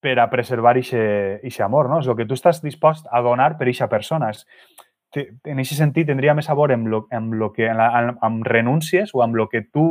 [0.06, 2.00] per a preservar aquest amor, no?
[2.00, 4.30] És el que tu estàs dispost a donar per aquesta persona.
[4.30, 4.46] És,
[5.15, 9.24] en aquest sentit, tindria més sabor amb, lo, amb, lo que, amb, amb renúncies o
[9.24, 9.88] amb el que tu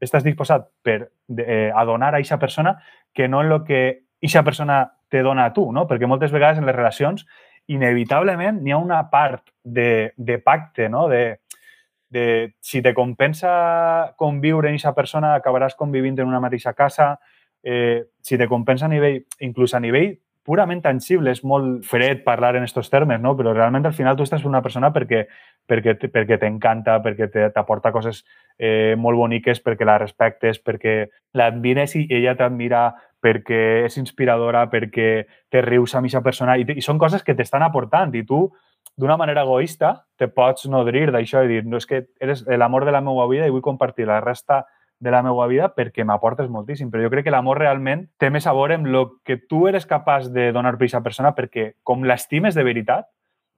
[0.00, 1.10] estàs disposat per,
[1.42, 2.76] eh, a donar a aquesta persona
[3.12, 3.82] que no en el que
[4.22, 4.78] aquesta persona
[5.10, 5.86] te dona a tu, no?
[5.88, 7.26] Perquè moltes vegades en les relacions,
[7.68, 11.08] inevitablement, n'hi ha una part de, de pacte, no?
[11.08, 11.40] De,
[12.10, 17.18] de si te compensa conviure amb aquesta persona, acabaràs convivint en una mateixa casa,
[17.62, 20.16] eh, si te compensa a nivell, inclús a nivell
[20.48, 23.34] purament tangible, és molt fred parlar en aquests termes, no?
[23.36, 25.26] però realment al final tu estàs una persona perquè,
[25.68, 28.22] perquè, perquè t'encanta, perquè t'aporta coses
[28.56, 30.94] eh, molt boniques, perquè la respectes, perquè
[31.36, 32.86] l'admires i ella t'admira,
[33.20, 35.10] perquè és inspiradora, perquè
[35.52, 38.46] te rius amb aquesta persona i, i són coses que t'estan aportant i tu
[38.98, 42.92] d'una manera egoista te pots nodrir d'això i dir, no, és que eres l'amor de
[42.92, 44.64] la meva vida i vull compartir la resta
[44.98, 46.90] de la meva vida perquè m'aportes moltíssim.
[46.90, 50.32] Però jo crec que l'amor realment té més sabor en el que tu eres capaç
[50.34, 53.06] de donar per a aquesta persona perquè com l'estimes de veritat,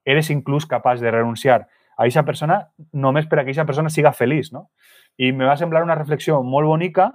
[0.05, 1.61] eres inclús capaç de renunciar
[1.97, 2.61] a aquesta persona
[2.93, 4.51] només per a que aquesta persona siga feliç.
[4.53, 4.69] No?
[5.17, 7.11] I me va semblar una reflexió molt bonica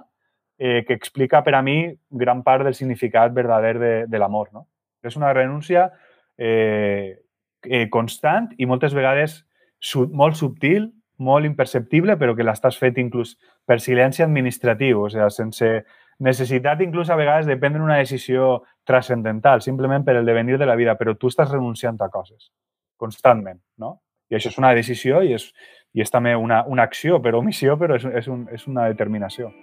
[0.59, 4.51] eh, que explica per a mi gran part del significat verdader de, de l'amor.
[4.51, 4.67] No?
[5.03, 5.91] És una renúncia
[6.37, 7.23] eh,
[7.69, 9.43] eh, constant i moltes vegades
[9.79, 15.29] su molt subtil, molt imperceptible, però que l'estàs fet inclús per silenci administratiu, o sigui,
[15.33, 15.71] sense
[16.19, 20.75] necessitat inclús a vegades de prendre una decisió transcendental, simplement per el devenir de la
[20.75, 22.49] vida, però tu estàs renunciant a coses
[22.97, 23.99] constantment, no?
[24.27, 25.47] I això és una decisió i és,
[25.95, 29.53] i és també una, una acció per omissió, però és, és, un, és una determinació.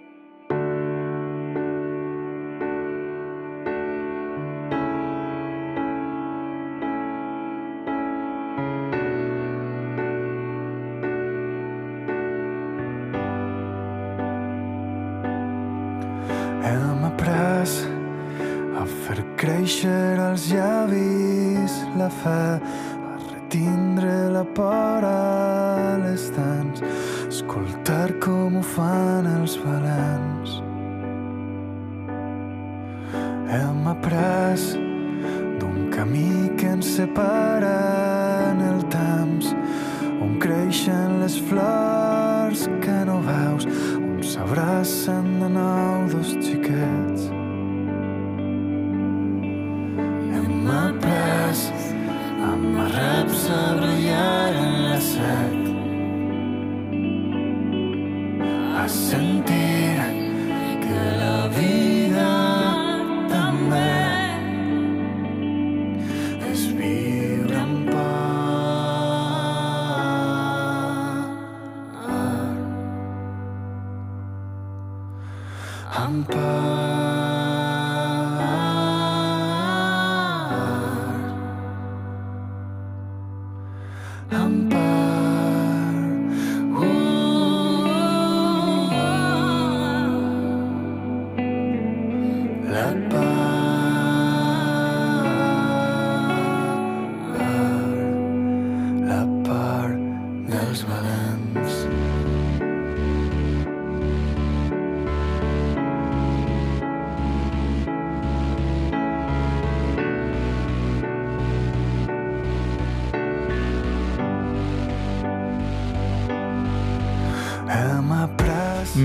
[22.21, 26.83] Fe, a retindre la por a les dents,
[27.29, 29.14] escoltar com ho fan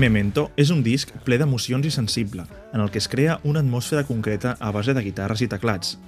[0.01, 4.01] Memento és un disc ple d'emocions i sensible, en el que es crea una atmosfera
[4.03, 5.99] concreta a base de guitarres i teclats.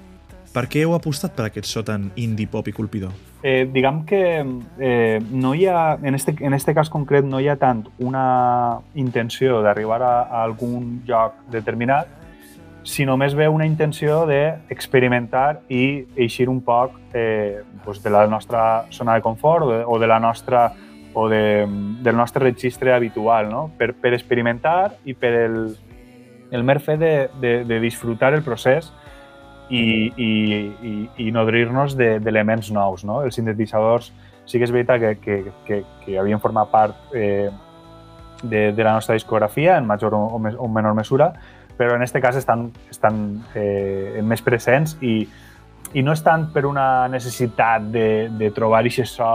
[0.50, 3.14] Per què heu apostat per aquest so tan indie pop i colpidor?
[3.46, 4.22] Eh, diguem que
[4.82, 8.80] eh, no hi ha, en este, en este cas concret no hi ha tant una
[8.96, 12.10] intenció d'arribar a, a algun lloc determinat,
[12.84, 15.84] sinó més bé una intenció d'experimentar i
[16.18, 20.10] eixir un poc eh, doncs de la nostra zona de confort o de, o de
[20.10, 20.72] la nostra
[21.14, 21.66] o de,
[22.02, 23.72] del nostre registre habitual, no?
[23.78, 25.58] per, per experimentar i per el,
[26.52, 28.92] el mer fet de, de, de disfrutar el procés
[29.70, 30.32] i, i,
[30.84, 30.94] i,
[31.28, 33.06] i nodrir-nos d'elements de, nous.
[33.08, 33.22] No?
[33.26, 34.12] Els sintetitzadors
[34.46, 37.50] sí que és veritat que, que, que, que havien format part eh,
[38.44, 41.32] de, de la nostra discografia en major o, o menor mesura,
[41.78, 43.24] però en aquest cas estan, estan
[43.56, 45.24] eh, més presents i,
[45.94, 49.30] i no és tant per una necessitat de, de trobar aquest so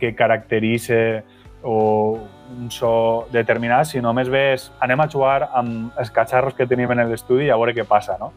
[0.00, 1.22] que caracteritza
[1.62, 2.18] o
[2.56, 6.92] un so determinat, sinó més bé és anem a jugar amb els catxarros que tenim
[6.94, 8.32] en l'estudi i a veure què passa, no?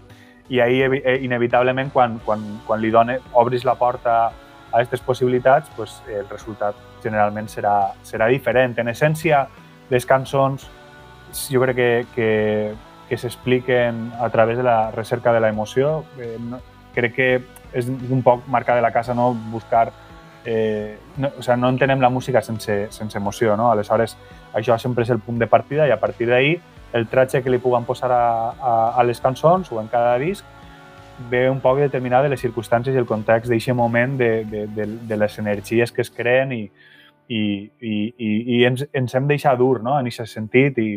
[0.50, 4.32] I ahir, eh, inevitablement, quan, quan, quan li done, obris la porta a
[4.72, 8.74] aquestes possibilitats, pues, el resultat generalment serà, serà diferent.
[8.82, 9.45] En essència,
[9.89, 10.65] les cançons
[11.52, 12.30] jo crec que, que,
[13.10, 16.04] que s'expliquen a través de la recerca de l'emoció.
[16.17, 16.62] Eh, no,
[16.95, 17.30] crec que
[17.78, 19.91] és un poc marca de la casa no buscar
[20.45, 23.71] eh, no, o sea, no entenem la música sense, sense emoció, no?
[23.71, 24.17] Aleshores,
[24.54, 26.60] això sempre és el punt de partida i a partir d'ahir
[26.93, 30.45] el tratge que li puguen posar a, a, a les cançons o en cada disc
[31.30, 34.88] ve un poc determinat de les circumstàncies i el context d'aquest moment de, de, de,
[35.10, 36.63] de les energies que es creen i,
[37.28, 37.41] i,
[37.80, 39.97] i, i, i ens, ens hem deixat dur no?
[39.99, 40.89] en aquest sentit i,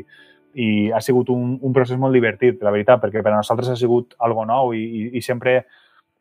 [0.54, 3.78] i ha sigut un, un procés molt divertit, la veritat, perquè per a nosaltres ha
[3.78, 5.62] sigut algo nou i, i, i sempre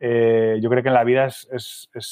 [0.04, 2.06] eh, jo crec que en la vida és, és, és,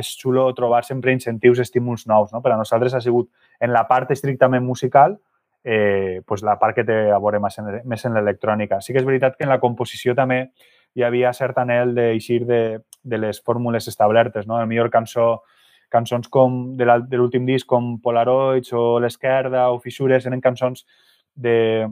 [0.00, 2.30] és xulo trobar sempre incentius, estímuls nous.
[2.32, 2.40] No?
[2.40, 3.28] Per a nosaltres ha sigut
[3.60, 5.18] en la part estrictament musical
[5.62, 8.80] eh, pues la part que té a veure més en, més en l'electrònica.
[8.80, 10.38] Sí que és veritat que en la composició també
[10.96, 12.62] hi havia cert anel d'eixir de,
[13.02, 14.48] de les fórmules establertes.
[14.48, 14.56] No?
[14.56, 15.42] El millor cançó,
[15.92, 20.86] cançons com de l'últim disc com Polaroids o L'Esquerda o Fissures eren cançons
[21.36, 21.84] de,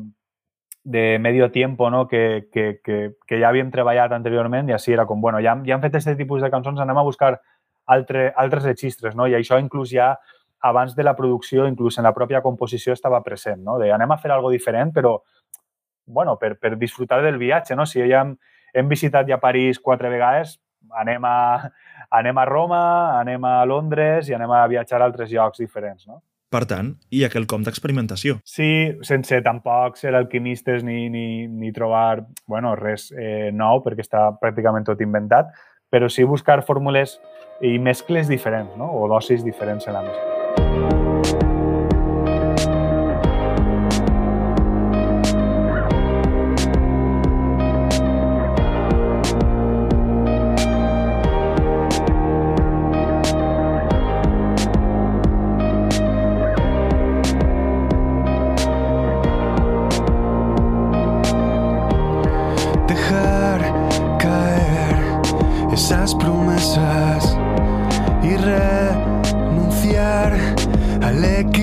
[0.84, 2.08] de medio tiempo no?
[2.08, 5.76] que, que, que, que ja havíem treballat anteriorment i així era com, bueno, ja, ja
[5.76, 7.36] hem fet aquest tipus de cançons, anem a buscar
[7.86, 9.26] altre, altres registres, no?
[9.26, 10.12] I això inclús ja
[10.62, 13.78] abans de la producció, inclús en la pròpia composició estava present, no?
[13.78, 15.16] De anem a fer algo diferent, però,
[16.06, 17.86] bueno, per, per disfrutar del viatge, no?
[17.86, 18.36] Si ja hem,
[18.74, 20.58] hem visitat ja París quatre vegades,
[20.98, 21.70] anem a,
[22.10, 22.84] anem a Roma,
[23.20, 26.22] anem a Londres i anem a viatjar a altres llocs diferents, no?
[26.52, 28.36] Per tant, hi ha quelcom d'experimentació.
[28.44, 28.68] Sí,
[29.08, 34.84] sense tampoc ser alquimistes ni, ni, ni trobar bueno, res eh, nou, perquè està pràcticament
[34.88, 35.48] tot inventat,
[35.92, 37.16] però sí buscar fórmules
[37.64, 38.92] i mescles diferents, no?
[39.00, 40.41] o dosis diferents en la mescla.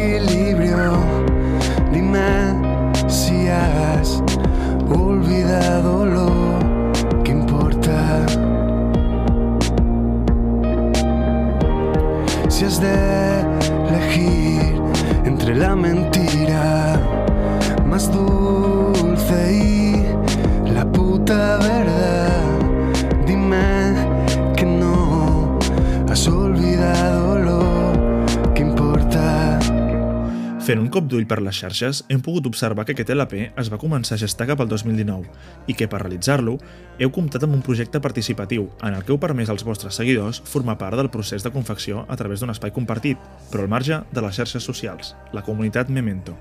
[0.10, 0.49] really?
[30.90, 34.48] D'ull per les xarxes, hem pogut observar que aquest LP es va començar a gestar
[34.50, 35.30] cap al 2019
[35.68, 36.56] i que per realitzar-lo
[36.98, 40.80] heu comptat amb un projecte participatiu en el que heu permès als vostres seguidors formar
[40.82, 43.20] part del procés de confecció a través d'un espai compartit,
[43.52, 46.34] però al marge de les xarxes socials, la comunitat Memento.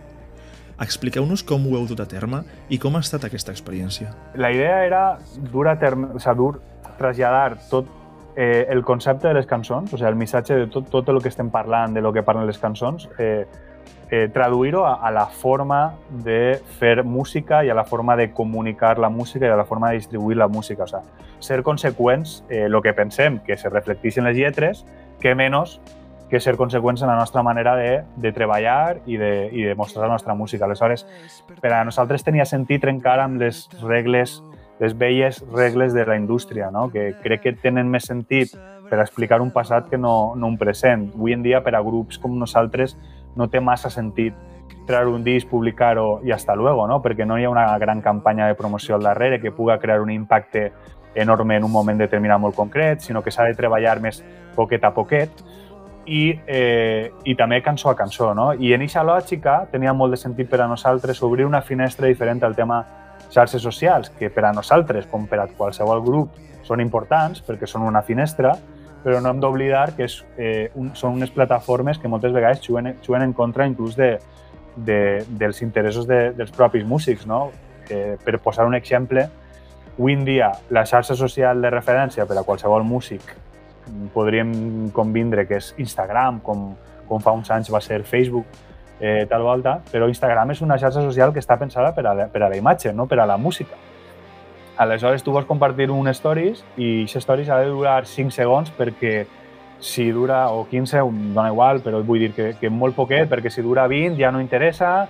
[0.80, 4.14] Expliqueu-nos com ho heu dut a terme i com ha estat aquesta experiència.
[4.34, 5.04] La idea era
[5.52, 6.60] dur a terme, o sea, dur,
[6.96, 7.90] traslladar tot
[8.36, 11.28] eh, el concepte de les cançons, o sigui, el missatge de tot, tot el que
[11.32, 13.44] estem parlant, de lo que parlen les cançons, eh,
[14.10, 18.98] eh, traduir-ho a, a la forma de fer música i a la forma de comunicar
[18.98, 20.84] la música i a la forma de distribuir la música.
[20.84, 21.02] O sea,
[21.38, 24.84] ser conseqüents, eh, lo que pensem, que se reflecteixin les lletres,
[25.20, 25.80] que menys
[26.28, 30.06] que ser conseqüents en la nostra manera de, de treballar i de, i de mostrar
[30.06, 30.66] la nostra música.
[30.66, 31.06] Aleshores,
[31.60, 34.42] per a nosaltres tenia sentit trencar amb les regles,
[34.78, 36.90] les velles regles de la indústria, no?
[36.92, 38.52] que crec que tenen més sentit
[38.88, 41.08] per explicar un passat que no, no un present.
[41.14, 42.96] Avui en dia, per a grups com nosaltres,
[43.38, 44.34] no té massa sentit
[44.88, 47.02] treure un disc, publicar-ho i hasta luego, no?
[47.04, 50.10] perquè no hi ha una gran campanya de promoció al darrere que puga crear un
[50.10, 50.72] impacte
[51.14, 54.22] enorme en un moment determinat molt concret, sinó que s'ha de treballar més
[54.56, 55.42] poquet a poquet
[56.06, 58.32] i, eh, i també cançó a cançó.
[58.34, 58.52] No?
[58.54, 62.42] I en aquesta lògica tenia molt de sentit per a nosaltres obrir una finestra diferent
[62.44, 62.84] al tema
[63.28, 67.84] xarxes socials, que per a nosaltres, com per a qualsevol grup, són importants perquè són
[67.84, 68.54] una finestra,
[69.04, 72.94] però no hem d'oblidar que és, eh, un, són unes plataformes que moltes vegades juguen,
[73.06, 74.16] juguen en contra inclús de,
[74.76, 77.26] de, dels interessos de, dels propis músics.
[77.26, 77.50] No?
[77.88, 79.28] Eh, per posar un exemple,
[79.98, 83.36] avui en dia la xarxa social de referència per a qualsevol músic
[84.12, 86.72] podríem convindre que és Instagram, com,
[87.08, 88.46] com fa uns anys va ser Facebook,
[89.00, 92.28] eh, tal volta, però Instagram és una xarxa social que està pensada per a la,
[92.32, 93.76] per a la imatge, no per a la música.
[94.78, 99.26] Aleshores, tu vols compartir un stories i aquest stories ha de durar 5 segons perquè
[99.80, 103.50] si dura, o 15, em dona igual, però vull dir que, que molt poquet, perquè
[103.50, 105.08] si dura 20 ja no interessa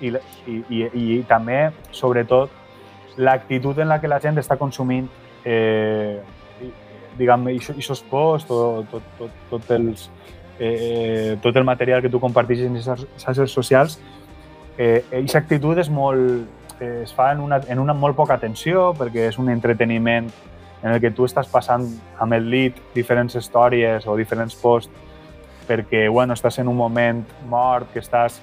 [0.00, 2.52] i, i, i, i també, sobretot,
[3.20, 5.08] l'actitud en la que la gent està consumint
[5.44, 6.20] eh,
[7.18, 10.06] diguem, aquests posts, tot, tot, tot, tot, els,
[10.58, 12.88] eh, tot el material que tu comparteixes en les
[13.20, 13.98] xarxes socials,
[14.78, 16.48] eh, aquesta actitud és molt,
[16.80, 20.30] eh, es fa en una, en una molt poca atenció perquè és un entreteniment
[20.82, 21.84] en el que tu estàs passant
[22.18, 25.08] amb el lead diferents històries o diferents posts
[25.68, 28.40] perquè bueno, estàs en un moment mort, que estàs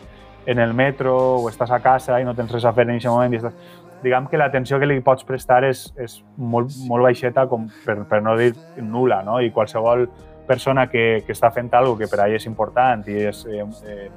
[0.47, 3.11] en el metro o estàs a casa i no tens res a fer en aquest
[3.11, 3.75] moment i estàs...
[3.97, 8.19] Diguem que l'atenció que li pots prestar és, és molt, molt baixeta, com per, per
[8.21, 9.39] no dir nula, no?
[9.41, 10.05] I qualsevol
[10.47, 13.65] persona que, que està fent alguna que per a ell és important i és eh,
[13.89, 14.09] eh,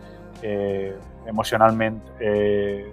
[0.44, 0.92] eh,
[1.32, 2.92] emocionalment eh,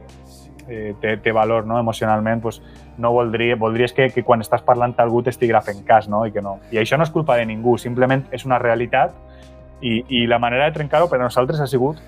[0.67, 1.79] eh, té, té valor no?
[1.79, 2.61] emocionalment, pues,
[2.97, 6.25] no voldria, voldries que, que quan estàs parlant algú t'estigui fent cas, no?
[6.25, 6.59] I, que no.
[6.71, 9.13] I això no és culpa de ningú, simplement és una realitat
[9.81, 12.01] i, i la manera de trencar-ho per a nosaltres ha sigut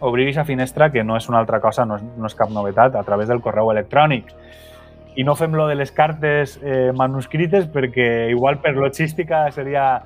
[0.00, 2.96] obrir aquesta finestra, que no és una altra cosa, no és, no és cap novetat,
[2.96, 4.32] a través del correu electrònic.
[5.16, 10.02] I no fem lo de les cartes eh, manuscrites perquè igual per logística seria,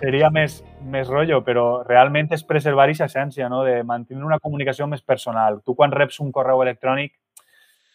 [0.00, 3.62] seria més, més rotllo, però realment és preservar aquesta essència, no?
[3.66, 5.60] de mantenir una comunicació més personal.
[5.66, 7.14] Tu quan reps un correu electrònic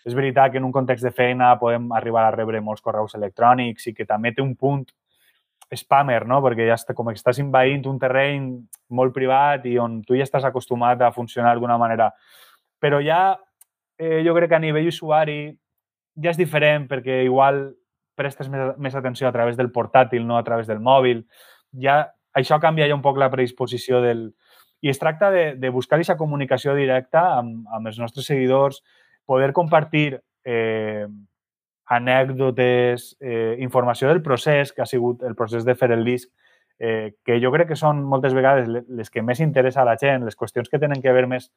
[0.07, 3.89] és veritat que en un context de feina podem arribar a rebre molts correus electrònics
[3.89, 4.85] i que també té un punt
[5.75, 6.39] spammer, no?
[6.43, 8.53] perquè ja està, com que estàs invadint un terreny
[8.95, 12.13] molt privat i on tu ja estàs acostumat a funcionar d'alguna manera.
[12.79, 13.35] Però ja
[13.97, 15.41] eh, jo crec que a nivell usuari
[16.15, 17.65] ja és diferent perquè igual
[18.17, 21.25] prestes més, més atenció a través del portàtil, no a través del mòbil.
[21.73, 24.29] Ja, això canvia ja un poc la predisposició del...
[24.85, 28.83] I es tracta de, de buscar aquesta comunicació directa amb, amb els nostres seguidors,
[29.25, 31.07] poder compartir eh,
[31.87, 36.29] anècdotes, eh, informació del procés, que ha sigut el procés de fer el disc,
[36.79, 40.25] eh, que jo crec que són moltes vegades les que més interessa a la gent,
[40.27, 41.49] les qüestions que tenen que veure més,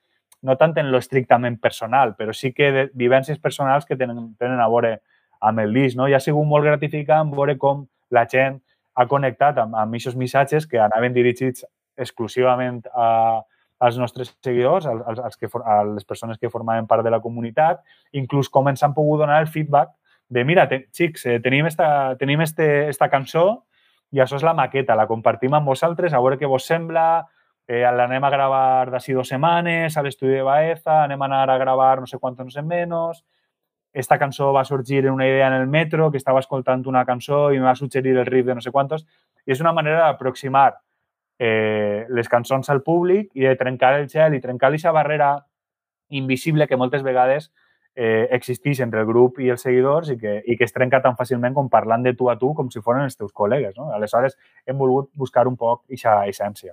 [0.42, 4.60] no tant en lo estrictament personal, però sí que de vivències personals que tenen, tenen
[4.60, 5.00] a veure
[5.40, 5.96] amb el disc.
[5.98, 6.08] No?
[6.08, 8.60] I ha sigut molt gratificant veure com la gent
[8.94, 11.64] ha connectat amb, amb aquests missatges que anaven dirigits
[11.96, 13.42] exclusivament a,
[13.80, 17.80] als nostres seguidors, als, als que, a les persones que formaven part de la comunitat,
[18.12, 19.94] inclús com ens han pogut donar el feedback
[20.30, 23.64] de mira, te, xics, eh, tenim, esta, tenim este, esta cançó
[24.12, 27.24] i això és la maqueta, la compartim amb vosaltres, a veure què vos sembla,
[27.66, 31.58] eh, l'anem a gravar d'ací dues setmanes a l'estudi de Baeza, anem a anar a
[31.58, 33.24] gravar no sé quantos, no sé
[33.92, 37.50] esta cançó va sorgir en una idea en el metro, que estava escoltant una cançó
[37.52, 39.06] i em va suggerir el riff de no sé quantos,
[39.46, 40.68] i és una manera d'aproximar
[41.38, 45.32] eh, les cançons al públic i de trencar el gel i trencar aquesta barrera
[46.10, 47.50] invisible que moltes vegades
[48.00, 51.18] eh, existeix entre el grup i els seguidors i que, i que es trenca tan
[51.18, 53.74] fàcilment com parlant de tu a tu com si foren els teus col·legues.
[53.76, 53.90] No?
[53.92, 56.72] Aleshores, hem volgut buscar un poc aquesta essència.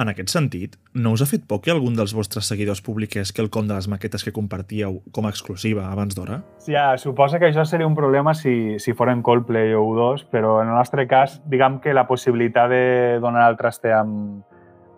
[0.00, 3.44] En aquest sentit, no us ha fet por que algun dels vostres seguidors publiqués que
[3.44, 6.40] el com de les maquetes que compartíeu com a exclusiva abans d'hora?
[6.64, 10.72] Ja, suposa que això seria un problema si, si foren Coldplay o U2, però en
[10.72, 12.86] el nostre cas, diguem que la possibilitat de
[13.20, 14.40] donar el traste amb,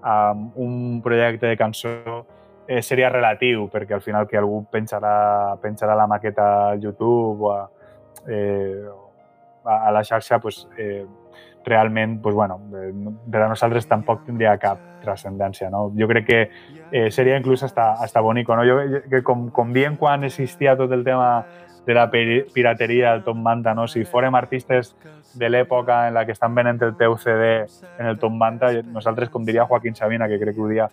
[0.07, 2.23] amb un projecte de cançó
[2.67, 7.53] eh, seria relatiu, perquè al final que algú penjarà, penjarà la maqueta a YouTube o
[7.53, 7.69] a,
[8.29, 8.85] eh,
[9.65, 11.05] a la xarxa, pues, eh,
[11.65, 12.93] realment, pues, bueno, eh,
[13.31, 15.71] per a nosaltres tampoc tindria cap transcendència.
[15.71, 15.91] No?
[15.97, 16.41] Jo crec que
[16.91, 18.57] eh, seria inclús hasta, hasta bonico.
[18.57, 18.65] No?
[18.65, 21.47] Jo, que com, com dient quan existia tot el tema
[21.87, 23.87] de la pirateria del Tom Manta, no?
[23.89, 24.95] si fórem artistes
[25.35, 27.67] de l'època en la que estan venent el teu CD
[27.99, 30.89] en el Tom Manta, nosaltres, com diria Joaquín Sabina, que crec que ho dia,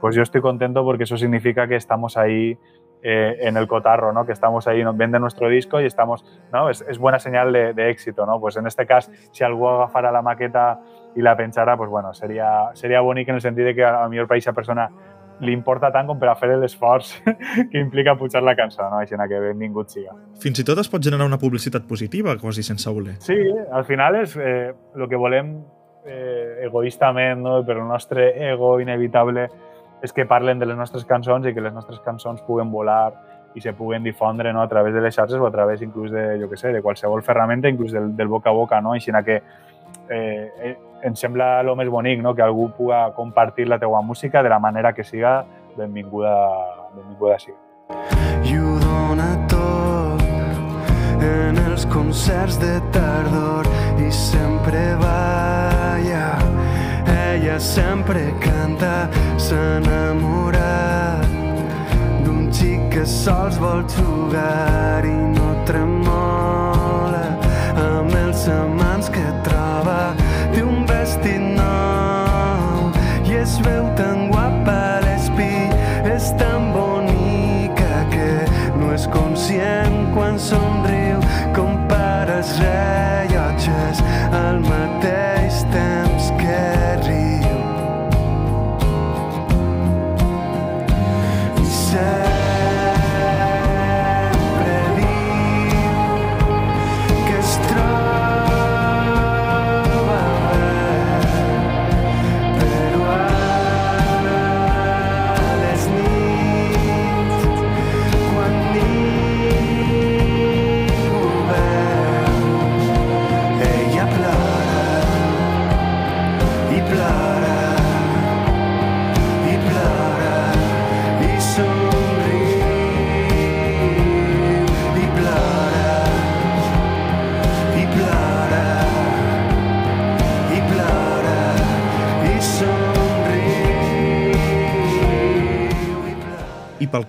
[0.00, 2.58] pues yo estoy contento porque eso significa que estamos ahí
[3.06, 4.24] eh, en el cotarro, ¿no?
[4.24, 6.70] que estamos ahí, nos vende nuestro disco y estamos, ¿no?
[6.70, 8.24] es, buena señal de, éxito.
[8.24, 8.40] ¿no?
[8.40, 10.80] Pues en este caso, si algú agafara la maqueta
[11.14, 14.08] i la penjara, pues bueno, seria, seria bonic en el sentit de que a la
[14.08, 14.90] millor per a persona
[15.40, 17.14] li importa tant com per a fer l'esforç
[17.70, 19.00] que implica pujar la cançó, no?
[19.02, 20.14] Així que benvingut siga.
[20.40, 23.16] Fins i tot es pot generar una publicitat positiva, quasi sense voler.
[23.20, 23.36] Sí,
[23.72, 25.56] al final és eh, el que volem
[26.06, 27.60] eh, egoistament, no?
[27.66, 29.48] per el nostre ego inevitable,
[30.04, 33.14] és que parlen de les nostres cançons i que les nostres cançons puguen volar
[33.54, 34.60] i se puguen difondre no?
[34.60, 37.22] a través de les xarxes o a través inclús de, jo que sé, de qualsevol
[37.22, 38.92] ferramenta, inclús del, del boca a boca, no?
[38.92, 39.40] Així que
[40.08, 42.34] eh, eh, em sembla el més bonic, no?
[42.34, 45.44] que algú puga compartir la teua música de la manera que siga,
[45.76, 46.34] benvinguda,
[46.96, 47.58] benvinguda siga.
[48.44, 50.22] I ho dona tot
[51.24, 53.68] en els concerts de tardor
[54.00, 56.26] i sempre balla
[57.34, 61.28] ella sempre canta s'ha enamorat
[62.24, 66.23] d'un xic que sols vol jugar i no tremola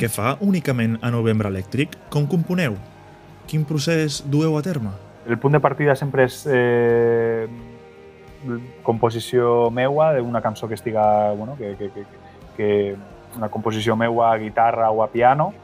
[0.05, 2.75] que fa únicament a Novembre Elèctric, com componeu?
[3.49, 4.91] Quin procés dueu a terme?
[5.25, 7.47] El punt de partida sempre és eh,
[8.85, 12.03] composició meua d'una cançó que estiga, bueno, que, que, que,
[12.57, 12.69] que
[13.35, 15.55] una composició meua a guitarra o a piano.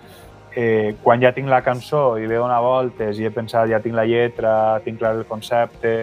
[0.56, 3.94] Eh, quan ja tinc la cançó i ve donar voltes i he pensat, ja tinc
[3.96, 5.94] la lletra, tinc clar el concepte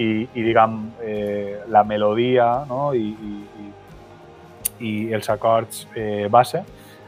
[0.00, 2.88] i, i diguem, eh, la melodia no?
[2.96, 3.70] I, i, i,
[4.80, 6.64] i els acords eh, base,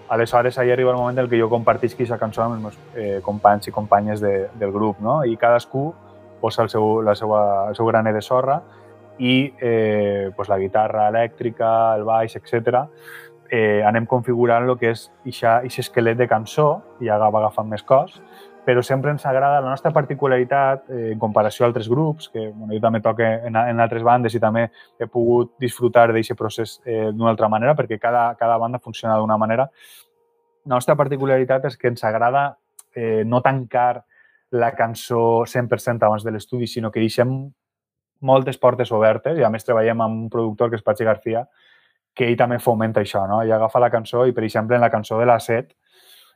[0.08, 3.20] aleshores ahir arriba el moment en què jo compartisc aquesta cançó amb els meus eh,
[3.24, 5.20] companys i companyes de, del grup, no?
[5.24, 5.92] i cadascú
[6.40, 8.60] posa el seu, la seva, el seu graner de sorra
[9.18, 12.84] i eh, pues la guitarra elèctrica, el baix, etc.
[13.50, 16.68] Eh, anem configurant el que és aquest esquelet de cançó
[17.00, 18.20] i ja va agafant més cos,
[18.68, 22.74] però sempre ens agrada la nostra particularitat eh, en comparació a altres grups, que bueno,
[22.74, 24.66] jo també toque en, en altres bandes i també
[25.00, 29.38] he pogut disfrutar d'aquest procés eh, d'una altra manera, perquè cada, cada banda funciona d'una
[29.40, 29.70] manera.
[30.68, 32.42] La nostra particularitat és que ens agrada
[32.92, 34.04] eh, no tancar
[34.52, 37.38] la cançó 100% abans de l'estudi, sinó que deixem
[38.20, 41.46] moltes portes obertes i a més treballem amb un productor que és Patxi García
[42.12, 43.40] que ell també fomenta això, no?
[43.46, 45.72] I agafa la cançó i, per exemple, en la cançó de la Set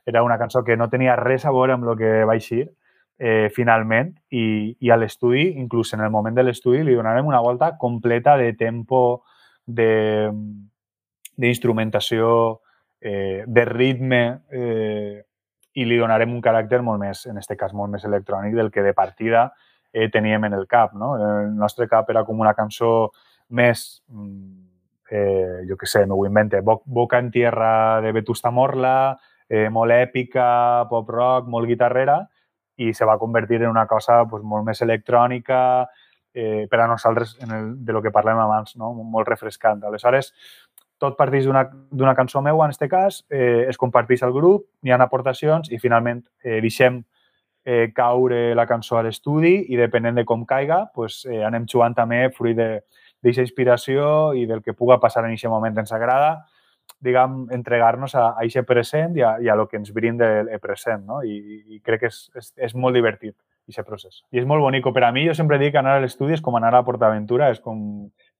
[0.05, 2.69] era una cançó que no tenia res a veure amb el que va eixir
[3.17, 7.39] eh, finalment i, i a l'estudi, inclús en el moment de l'estudi, li donarem una
[7.39, 9.23] volta completa de tempo,
[9.65, 12.61] d'instrumentació,
[12.99, 15.23] eh, de ritme eh,
[15.73, 18.83] i li donarem un caràcter molt més, en aquest cas, molt més electrònic del que
[18.83, 19.53] de partida
[19.91, 20.93] eh, teníem en el cap.
[20.93, 21.15] No?
[21.17, 23.11] El nostre cap era com una cançó
[23.49, 24.65] més, mm,
[25.11, 29.19] eh, jo què sé, no ho invente, Boca en tierra de Vetusta Morla,
[29.49, 32.21] eh, molt èpica, pop rock, molt guitarrera,
[32.77, 35.61] i se va convertir en una cosa pues, molt més electrònica,
[36.33, 38.93] eh, per a nosaltres, en el, de lo que parlem abans, no?
[38.93, 39.83] molt refrescant.
[39.85, 40.33] Aleshores,
[40.97, 45.01] tot parteix d'una cançó meua, en aquest cas, eh, es comparteix al grup, hi ha
[45.03, 47.03] aportacions i finalment eh, deixem
[47.65, 51.95] eh, caure la cançó a l'estudi i depenent de com caiga, pues, eh, anem jugant
[51.95, 56.45] també fruit d'aquesta inspiració i del que puga passar en aquest moment ens agrada,
[57.03, 60.49] diguem, entregar-nos a, a aquest present i a, i a lo que ens brinda el,
[60.55, 61.21] el present, no?
[61.23, 61.35] I,
[61.75, 63.35] i crec que és, és, és molt divertit,
[63.69, 64.21] aquest procés.
[64.31, 64.87] I és molt bonic.
[64.95, 67.51] Per a mi, jo sempre dic que anar a l'estudi és com anar a Portaventura,
[67.51, 67.83] és com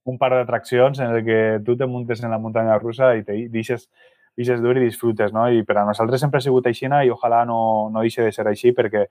[0.03, 3.37] un par d'atraccions en el que tu te muntes en la muntanya russa i te
[3.51, 3.87] deixes
[4.35, 5.45] deixes dur i disfrutes, no?
[5.49, 8.47] I per a nosaltres sempre ha sigut així i ojalà no, no deixi de ser
[8.47, 9.05] així perquè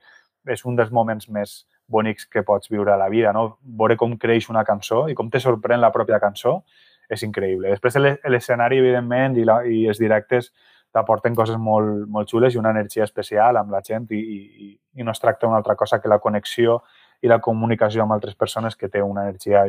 [0.50, 3.58] és un dels moments més bonics que pots viure a la vida, no?
[3.62, 6.62] Veure com creix una cançó i com te sorprèn la pròpia cançó
[7.10, 7.70] és increïble.
[7.70, 7.98] Després
[8.30, 10.52] l'escenari, evidentment, i, la, i els directes
[10.92, 14.68] t'aporten coses molt, molt xules i una energia especial amb la gent i, i,
[15.00, 16.82] i no es tracta d'una altra cosa que la connexió
[17.22, 19.64] i la comunicació amb altres persones que té una energia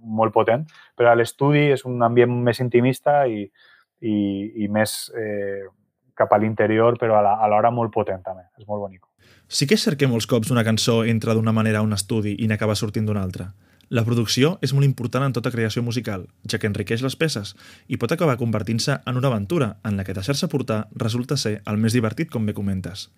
[0.00, 0.64] molt potent,
[0.96, 3.42] però a l'estudi és un ambient més intimista i,
[4.00, 4.16] i,
[4.64, 5.66] i més eh,
[6.16, 8.46] cap a l'interior, però a l'hora molt potent també.
[8.58, 9.04] És molt bonic.
[9.50, 12.36] Sí que és cert que molts cops una cançó entra d'una manera a un estudi
[12.38, 13.50] i n'acaba sortint d'una altra.
[13.90, 17.56] La producció és molt important en tota creació musical, ja que enriqueix les peces
[17.90, 21.80] i pot acabar convertint-se en una aventura en la que deixar-se portar resulta ser el
[21.82, 23.08] més divertit, com bé comentes.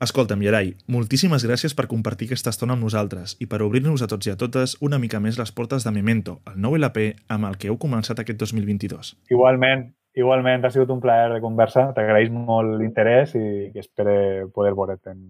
[0.00, 4.30] Escolta'm, Gerai, moltíssimes gràcies per compartir aquesta estona amb nosaltres i per obrir-nos a tots
[4.30, 7.58] i a totes una mica més les portes de Memento, el nou LP amb el
[7.60, 9.12] que heu començat aquest 2022.
[9.34, 11.90] Igualment, Igualment, ha sigut un plaer de conversa.
[11.94, 15.20] T'agraeix molt l'interès i, espero poder veure't en,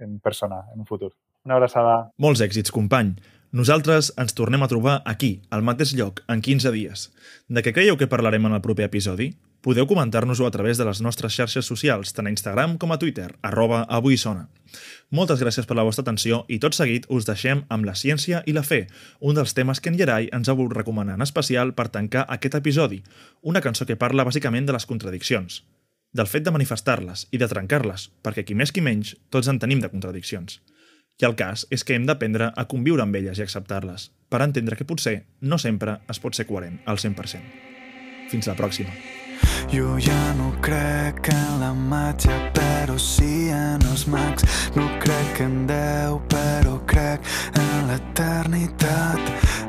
[0.00, 1.10] en persona en un futur.
[1.44, 1.98] Una abraçada.
[2.22, 3.16] Molts èxits, company.
[3.50, 7.08] Nosaltres ens tornem a trobar aquí, al mateix lloc, en 15 dies.
[7.50, 9.32] De què creieu que parlarem en el proper episodi?
[9.60, 13.26] Podeu comentar-nos-ho a través de les nostres xarxes socials, tant a Instagram com a Twitter,
[13.42, 14.46] arroba avui sona.
[15.10, 18.54] Moltes gràcies per la vostra atenció i tot seguit us deixem amb la ciència i
[18.54, 18.84] la fe,
[19.18, 22.54] un dels temes que en Yerai ens ha volgut recomanar en especial per tancar aquest
[22.54, 23.02] episodi,
[23.42, 25.64] una cançó que parla bàsicament de les contradiccions,
[26.14, 29.82] del fet de manifestar-les i de trencar-les, perquè qui més qui menys, tots en tenim
[29.82, 30.62] de contradiccions.
[31.20, 34.76] I el cas és que hem d'aprendre a conviure amb elles i acceptar-les, per entendre
[34.76, 37.42] que potser no sempre es pot ser coherent al 100%.
[38.30, 38.94] Fins la pròxima.
[39.68, 44.48] Jo ja no crec en la màgia, però sí en els mags.
[44.76, 49.20] No crec en Déu, però crec en l'eternitat.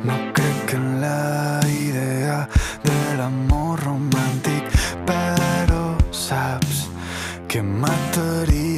[0.07, 2.47] No crec en la idea
[2.87, 4.71] de l'amor romàntic,
[5.05, 5.83] però
[6.15, 6.87] saps
[7.51, 8.70] que mataria